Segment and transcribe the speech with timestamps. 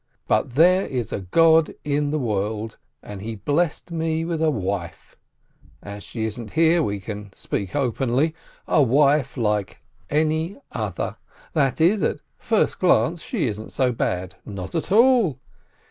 [0.27, 5.15] But there is a God in the world, and He blessed me with a wife—
[5.93, 8.33] as she isn't here, we can speak openly—
[8.77, 11.17] a wife like any other,
[11.53, 15.37] that is, at first glance she isn't so bad— not at all